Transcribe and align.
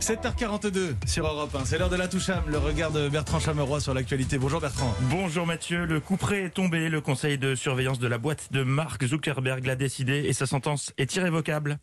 7h42 0.00 0.94
sur 1.06 1.26
Europe 1.26 1.54
1. 1.54 1.64
C'est 1.66 1.78
l'heure 1.78 1.90
de 1.90 1.96
la 1.96 2.08
touche 2.08 2.30
le 2.46 2.58
regard 2.58 2.90
de 2.90 3.08
Bertrand 3.08 3.38
Chameroy 3.38 3.80
sur 3.80 3.92
l'actualité. 3.92 4.38
Bonjour 4.38 4.60
Bertrand. 4.60 4.94
Bonjour 5.10 5.46
Mathieu. 5.46 5.84
Le 5.84 6.00
coup 6.00 6.16
près 6.16 6.44
est 6.44 6.50
tombé. 6.50 6.88
Le 6.88 7.00
conseil 7.00 7.38
de 7.38 7.54
surveillance 7.54 7.98
de 7.98 8.08
la 8.08 8.18
boîte 8.18 8.48
de 8.50 8.62
Mark 8.62 9.04
Zuckerberg 9.04 9.66
l'a 9.66 9.76
décidé 9.76 10.24
et 10.26 10.32
sa 10.32 10.46
sentence 10.46 10.92
est 10.96 11.14
irrévocable. 11.16 11.78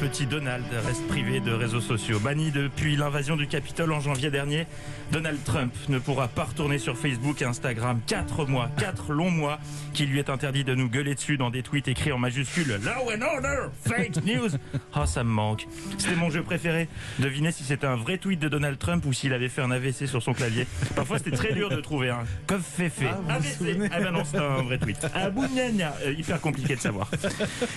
Petit 0.00 0.24
Donald 0.24 0.64
reste 0.86 1.06
privé 1.08 1.40
de 1.40 1.52
réseaux 1.52 1.82
sociaux. 1.82 2.18
Banni 2.20 2.50
depuis 2.50 2.96
l'invasion 2.96 3.36
du 3.36 3.46
Capitole 3.46 3.92
en 3.92 4.00
janvier 4.00 4.30
dernier, 4.30 4.66
Donald 5.12 5.38
Trump 5.44 5.74
ne 5.90 5.98
pourra 5.98 6.26
pas 6.26 6.44
retourner 6.44 6.78
sur 6.78 6.96
Facebook 6.96 7.42
et 7.42 7.44
Instagram. 7.44 8.00
Quatre 8.06 8.46
mois, 8.46 8.70
quatre 8.78 9.12
longs 9.12 9.30
mois, 9.30 9.58
qui 9.92 10.06
lui 10.06 10.18
est 10.18 10.30
interdit 10.30 10.64
de 10.64 10.74
nous 10.74 10.88
gueuler 10.88 11.14
dessus 11.14 11.36
dans 11.36 11.50
des 11.50 11.62
tweets 11.62 11.88
écrits 11.88 12.12
en 12.12 12.18
majuscules. 12.18 12.80
Law 12.82 13.10
and 13.10 13.20
order, 13.20 13.68
fake 13.84 14.24
news. 14.24 14.48
Oh, 14.96 15.04
ça 15.04 15.22
me 15.22 15.30
manque. 15.30 15.66
C'était 15.98 16.16
mon 16.16 16.30
jeu 16.30 16.42
préféré. 16.42 16.88
Devinez 17.18 17.52
si 17.52 17.64
c'était 17.64 17.86
un 17.86 17.96
vrai 17.96 18.16
tweet 18.16 18.40
de 18.40 18.48
Donald 18.48 18.78
Trump 18.78 19.04
ou 19.04 19.12
s'il 19.12 19.34
avait 19.34 19.50
fait 19.50 19.60
un 19.60 19.70
AVC 19.70 20.06
sur 20.06 20.22
son 20.22 20.32
clavier. 20.32 20.66
Parfois, 20.96 21.18
c'était 21.18 21.36
très 21.36 21.52
dur 21.52 21.68
de 21.68 21.80
trouver 21.80 22.08
un 22.08 22.24
coffre 22.46 22.64
fait 22.64 22.88
fait. 22.88 23.10
Ah, 23.28 23.34
AVC. 23.34 23.90
Ah 23.92 24.00
ben 24.00 24.12
non, 24.12 24.24
c'était 24.24 24.38
un 24.38 24.62
vrai 24.62 24.78
tweet. 24.78 25.06
Ah, 25.14 25.28
euh, 25.28 26.14
hyper 26.16 26.40
compliqué 26.40 26.74
de 26.74 26.80
savoir. 26.80 27.10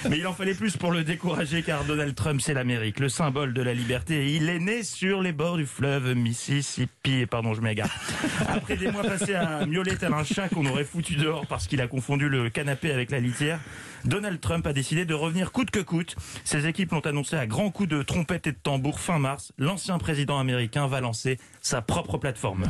Mais 0.09 0.17
il 0.19 0.27
en 0.27 0.33
fallait 0.33 0.55
plus 0.55 0.77
pour 0.77 0.91
le 0.91 1.03
décourager 1.03 1.63
car 1.63 1.83
Donald 1.83 2.12
Trump, 2.13 2.41
c'est 2.41 2.53
l'Amérique, 2.53 2.99
le 2.99 3.09
symbole 3.09 3.53
de 3.53 3.61
la 3.61 3.73
liberté. 3.73 4.25
Et 4.25 4.35
il 4.35 4.49
est 4.49 4.59
né 4.59 4.83
sur 4.83 5.21
les 5.21 5.31
bords 5.31 5.57
du 5.57 5.65
fleuve 5.65 6.15
Mississippi. 6.15 7.25
Pardon, 7.25 7.53
je 7.53 7.61
m'égare. 7.61 7.89
Après 8.47 8.77
des 8.77 8.91
mois 8.91 9.03
passés 9.03 9.35
à 9.35 9.65
miauler 9.65 9.97
tel 9.97 10.13
un 10.13 10.23
chat 10.23 10.49
qu'on 10.49 10.65
aurait 10.65 10.83
foutu 10.83 11.15
dehors 11.15 11.45
parce 11.47 11.67
qu'il 11.67 11.81
a 11.81 11.87
confondu 11.87 12.29
le 12.29 12.49
canapé 12.49 12.91
avec 12.91 13.11
la 13.11 13.19
litière, 13.19 13.59
Donald 14.05 14.39
Trump 14.39 14.65
a 14.67 14.73
décidé 14.73 15.05
de 15.05 15.13
revenir 15.13 15.51
coûte 15.51 15.71
que 15.71 15.79
coûte. 15.79 16.15
Ses 16.43 16.67
équipes 16.67 16.91
l'ont 16.91 16.99
annoncé 17.01 17.35
à 17.35 17.47
grands 17.47 17.71
coups 17.71 17.89
de 17.89 18.01
trompette 18.01 18.47
et 18.47 18.51
de 18.51 18.57
tambour 18.61 18.99
fin 18.99 19.19
mars. 19.19 19.51
L'ancien 19.57 19.97
président 19.97 20.39
américain 20.39 20.87
va 20.87 21.01
lancer 21.01 21.39
sa 21.61 21.81
propre 21.81 22.17
plateforme. 22.17 22.65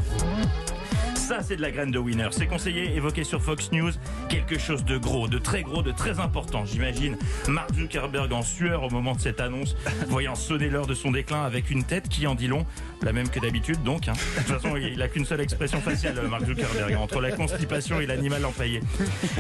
Ça, 1.33 1.41
c'est 1.41 1.55
de 1.55 1.63
la 1.63 1.71
graine 1.71 1.89
de 1.89 1.97
winner. 1.97 2.27
Ses 2.29 2.45
conseillers 2.45 2.95
évoquaient 2.95 3.23
sur 3.23 3.41
Fox 3.41 3.71
News 3.71 3.89
quelque 4.29 4.59
chose 4.59 4.85
de 4.85 4.99
gros, 4.99 5.27
de 5.27 5.39
très 5.39 5.63
gros, 5.63 5.81
de 5.81 5.91
très 5.91 6.19
important. 6.19 6.63
J'imagine 6.63 7.17
Mark 7.47 7.73
Zuckerberg 7.73 8.31
en 8.31 8.43
sueur 8.43 8.83
au 8.83 8.91
moment 8.91 9.15
de 9.15 9.19
cette 9.19 9.41
annonce, 9.41 9.75
voyant 10.09 10.35
sonner 10.35 10.69
l'heure 10.69 10.85
de 10.85 10.93
son 10.93 11.09
déclin 11.09 11.41
avec 11.41 11.71
une 11.71 11.85
tête 11.85 12.07
qui 12.07 12.27
en 12.27 12.35
dit 12.35 12.45
long, 12.45 12.67
la 13.01 13.13
même 13.13 13.29
que 13.29 13.39
d'habitude 13.39 13.81
donc. 13.81 14.09
Hein. 14.09 14.13
De 14.13 14.43
toute 14.43 14.61
façon, 14.61 14.77
il 14.77 14.99
n'a 14.99 15.07
qu'une 15.07 15.25
seule 15.25 15.41
expression 15.41 15.81
faciale, 15.81 16.21
Mark 16.29 16.45
Zuckerberg, 16.45 16.95
entre 16.97 17.19
la 17.19 17.31
constipation 17.31 17.99
et 17.99 18.05
l'animal 18.05 18.45
empaillé. 18.45 18.81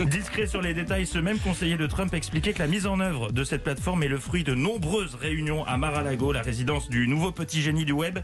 Discret 0.07 0.47
sur 0.47 0.63
les 0.63 0.73
détails, 0.73 1.05
ce 1.05 1.19
même 1.19 1.37
conseiller 1.37 1.77
de 1.77 1.85
Trump 1.85 2.11
expliquait 2.15 2.53
que 2.53 2.59
la 2.59 2.67
mise 2.67 2.87
en 2.87 3.01
œuvre 3.01 3.31
de 3.31 3.43
cette 3.43 3.63
plateforme 3.63 4.01
est 4.01 4.07
le 4.07 4.17
fruit 4.17 4.43
de 4.43 4.55
nombreuses 4.55 5.13
réunions 5.13 5.63
à 5.67 5.77
Mar-a-Lago, 5.77 6.31
la 6.31 6.41
résidence 6.41 6.89
du 6.89 7.07
nouveau 7.07 7.31
petit 7.31 7.61
génie 7.61 7.85
du 7.85 7.91
web. 7.91 8.17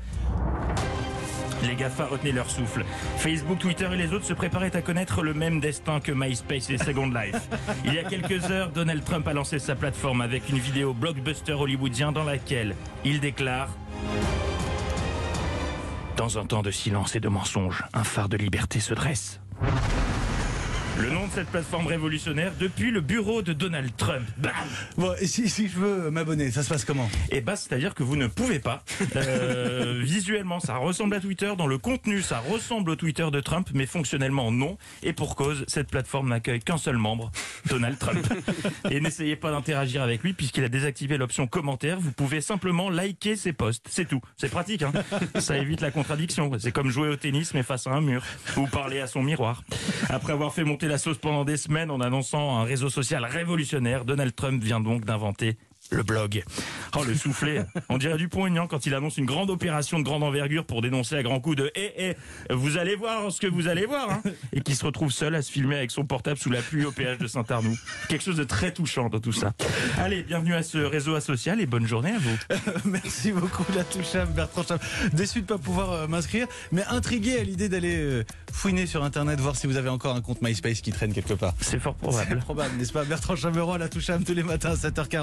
Les 1.63 1.75
GAFA 1.75 2.05
retenaient 2.05 2.31
leur 2.31 2.49
souffle. 2.49 2.85
Facebook, 3.17 3.59
Twitter 3.59 3.87
et 3.91 3.97
les 3.97 4.13
autres 4.13 4.25
se 4.25 4.33
préparaient 4.33 4.75
à 4.75 4.81
connaître 4.81 5.23
le 5.23 5.33
même 5.33 5.59
destin 5.59 5.99
que 5.99 6.11
MySpace 6.11 6.69
et 6.69 6.77
Second 6.77 7.07
Life. 7.09 7.49
Il 7.85 7.93
y 7.93 7.99
a 7.99 8.03
quelques 8.03 8.49
heures, 8.51 8.69
Donald 8.69 9.03
Trump 9.03 9.27
a 9.27 9.33
lancé 9.33 9.59
sa 9.59 9.75
plateforme 9.75 10.21
avec 10.21 10.49
une 10.49 10.59
vidéo 10.59 10.93
blockbuster 10.93 11.53
hollywoodien 11.53 12.11
dans 12.11 12.23
laquelle 12.23 12.75
il 13.03 13.19
déclare 13.19 13.69
Dans 16.17 16.37
un 16.37 16.45
temps 16.45 16.61
de 16.61 16.71
silence 16.71 17.15
et 17.15 17.19
de 17.19 17.29
mensonges, 17.29 17.83
un 17.93 18.03
phare 18.03 18.29
de 18.29 18.37
liberté 18.37 18.79
se 18.79 18.93
dresse. 18.93 19.39
Le 20.99 21.09
nom 21.11 21.27
de 21.27 21.31
cette 21.31 21.47
plateforme 21.47 21.87
révolutionnaire 21.87 22.51
depuis 22.59 22.91
le 22.91 22.99
bureau 22.99 23.41
de 23.41 23.53
Donald 23.53 23.89
Trump. 23.95 24.27
Bam 24.37 24.51
Bon, 24.97 25.13
et 25.21 25.27
si, 25.27 25.47
si 25.47 25.69
je 25.69 25.79
veux 25.79 26.11
m'abonner, 26.11 26.51
ça 26.51 26.61
se 26.61 26.67
passe 26.67 26.83
comment? 26.83 27.09
Et 27.31 27.39
bah, 27.39 27.55
c'est-à-dire 27.55 27.95
que 27.95 28.03
vous 28.03 28.17
ne 28.17 28.27
pouvez 28.27 28.59
pas. 28.59 28.83
Euh, 29.15 30.01
visuellement, 30.03 30.59
ça 30.59 30.75
ressemble 30.75 31.15
à 31.15 31.21
Twitter. 31.21 31.53
Dans 31.57 31.67
le 31.67 31.77
contenu, 31.77 32.21
ça 32.21 32.39
ressemble 32.39 32.89
au 32.91 32.95
Twitter 32.97 33.25
de 33.31 33.39
Trump, 33.39 33.69
mais 33.73 33.85
fonctionnellement, 33.85 34.51
non. 34.51 34.77
Et 35.01 35.13
pour 35.13 35.37
cause, 35.37 35.63
cette 35.69 35.89
plateforme 35.89 36.27
n'accueille 36.27 36.59
qu'un 36.59 36.77
seul 36.77 36.97
membre, 36.97 37.31
Donald 37.67 37.97
Trump. 37.97 38.25
Et 38.91 38.99
n'essayez 38.99 39.35
pas 39.35 39.51
d'interagir 39.51 40.01
avec 40.01 40.23
lui, 40.23 40.33
puisqu'il 40.33 40.63
a 40.63 40.69
désactivé 40.69 41.17
l'option 41.17 41.47
commentaire. 41.47 41.99
Vous 41.99 42.11
pouvez 42.11 42.41
simplement 42.41 42.89
liker 42.89 43.35
ses 43.35 43.53
posts. 43.53 43.85
C'est 43.89 44.07
tout. 44.07 44.21
C'est 44.37 44.49
pratique, 44.49 44.83
hein 44.83 44.91
Ça 45.39 45.57
évite 45.57 45.81
la 45.81 45.91
contradiction. 45.91 46.51
C'est 46.59 46.71
comme 46.71 46.89
jouer 46.89 47.09
au 47.09 47.15
tennis, 47.15 47.53
mais 47.53 47.63
face 47.63 47.87
à 47.87 47.91
un 47.91 48.01
mur. 48.01 48.23
Ou 48.57 48.67
parler 48.67 48.99
à 48.99 49.07
son 49.07 49.21
miroir. 49.21 49.63
Après 50.09 50.33
avoir 50.33 50.53
fait 50.53 50.63
monter 50.63 50.87
la 50.87 50.97
sauce 50.97 51.17
pendant 51.17 51.45
des 51.45 51.57
semaines 51.57 51.91
en 51.91 52.01
annonçant 52.01 52.57
un 52.59 52.63
réseau 52.63 52.89
social 52.89 53.25
révolutionnaire, 53.25 54.05
Donald 54.05 54.35
Trump 54.35 54.63
vient 54.63 54.79
donc 54.79 55.05
d'inventer 55.05 55.57
le 55.91 56.03
blog. 56.03 56.43
Oh, 56.97 57.03
le 57.03 57.15
soufflet. 57.15 57.65
On 57.89 57.97
dirait 57.97 58.17
Dupont-Aignan 58.17 58.67
quand 58.67 58.85
il 58.85 58.93
annonce 58.93 59.17
une 59.17 59.25
grande 59.25 59.49
opération 59.49 59.99
de 59.99 60.03
grande 60.03 60.23
envergure 60.23 60.65
pour 60.65 60.81
dénoncer 60.81 61.15
à 61.15 61.23
grands 61.23 61.39
coups 61.39 61.57
de 61.57 61.71
Eh, 61.75 61.93
eh, 61.97 62.53
vous 62.53 62.77
allez 62.77 62.95
voir 62.95 63.31
ce 63.31 63.39
que 63.39 63.47
vous 63.47 63.67
allez 63.67 63.85
voir, 63.85 64.09
hein 64.09 64.21
Et 64.53 64.61
qui 64.61 64.75
se 64.75 64.85
retrouve 64.85 65.11
seul 65.11 65.35
à 65.35 65.41
se 65.41 65.51
filmer 65.51 65.77
avec 65.77 65.91
son 65.91 66.05
portable 66.05 66.37
sous 66.37 66.49
la 66.49 66.61
pluie 66.61 66.85
au 66.85 66.91
péage 66.91 67.17
de 67.17 67.27
Saint-Arnoux. 67.27 67.77
Quelque 68.07 68.23
chose 68.23 68.37
de 68.37 68.43
très 68.43 68.71
touchant 68.71 69.09
dans 69.09 69.19
tout 69.19 69.31
ça. 69.31 69.53
Allez, 69.97 70.23
bienvenue 70.23 70.53
à 70.53 70.63
ce 70.63 70.77
réseau 70.77 71.15
asocial 71.15 71.59
et 71.61 71.65
bonne 71.65 71.87
journée 71.87 72.11
à 72.11 72.19
vous. 72.19 72.37
Merci 72.85 73.31
beaucoup 73.31 73.65
la 73.75 73.83
touche 73.83 74.13
Bertrand 74.35 74.63
Cham. 74.63 74.79
Déçu 75.13 75.41
de 75.41 75.45
pas 75.47 75.57
pouvoir 75.57 75.91
euh, 75.91 76.07
m'inscrire, 76.07 76.47
mais 76.71 76.83
intrigué 76.85 77.39
à 77.39 77.43
l'idée 77.43 77.69
d'aller 77.69 77.97
euh, 77.97 78.23
fouiner 78.51 78.85
sur 78.85 79.03
internet, 79.03 79.39
voir 79.39 79.55
si 79.55 79.67
vous 79.67 79.77
avez 79.77 79.89
encore 79.89 80.15
un 80.15 80.21
compte 80.21 80.41
MySpace 80.41 80.81
qui 80.81 80.91
traîne 80.91 81.13
quelque 81.13 81.33
part. 81.33 81.53
C'est 81.61 81.79
fort 81.79 81.95
C'est 81.99 82.07
probable. 82.07 82.39
probable, 82.39 82.75
n'est-ce 82.77 82.93
pas 82.93 83.03
Bertrand 83.05 83.35
Chameroy, 83.35 83.77
la 83.77 83.89
touche 83.89 84.09
tous 84.25 84.33
les 84.33 84.43
matins 84.43 84.71
à 84.71 84.75
7h40. 84.75 85.17